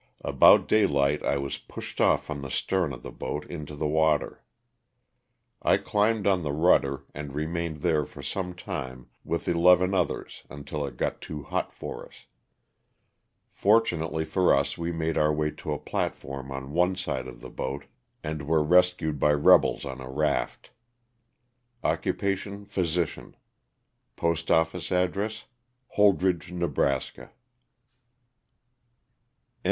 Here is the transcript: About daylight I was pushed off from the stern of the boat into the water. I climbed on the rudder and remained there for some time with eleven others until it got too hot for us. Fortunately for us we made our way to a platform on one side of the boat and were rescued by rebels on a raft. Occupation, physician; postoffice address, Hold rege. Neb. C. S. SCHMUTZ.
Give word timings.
About 0.25 0.67
daylight 0.67 1.21
I 1.21 1.37
was 1.37 1.59
pushed 1.59 2.01
off 2.01 2.25
from 2.25 2.41
the 2.41 2.49
stern 2.49 2.91
of 2.91 3.03
the 3.03 3.11
boat 3.11 3.45
into 3.45 3.75
the 3.75 3.85
water. 3.85 4.41
I 5.61 5.77
climbed 5.77 6.25
on 6.25 6.41
the 6.41 6.51
rudder 6.51 7.03
and 7.13 7.35
remained 7.35 7.81
there 7.81 8.07
for 8.07 8.23
some 8.23 8.55
time 8.55 9.11
with 9.23 9.47
eleven 9.47 9.93
others 9.93 10.41
until 10.49 10.87
it 10.87 10.97
got 10.97 11.21
too 11.21 11.43
hot 11.43 11.71
for 11.71 12.03
us. 12.03 12.25
Fortunately 13.51 14.25
for 14.25 14.55
us 14.55 14.75
we 14.75 14.91
made 14.91 15.19
our 15.19 15.31
way 15.31 15.51
to 15.51 15.71
a 15.71 15.77
platform 15.77 16.49
on 16.51 16.71
one 16.73 16.95
side 16.95 17.27
of 17.27 17.39
the 17.39 17.51
boat 17.51 17.85
and 18.23 18.47
were 18.47 18.63
rescued 18.63 19.19
by 19.19 19.31
rebels 19.33 19.85
on 19.85 20.01
a 20.01 20.09
raft. 20.09 20.71
Occupation, 21.83 22.65
physician; 22.65 23.35
postoffice 24.15 24.91
address, 24.91 25.45
Hold 25.89 26.23
rege. 26.23 26.51
Neb. 26.51 26.75
C. 26.75 26.81
S. 26.81 27.11
SCHMUTZ. 27.13 27.29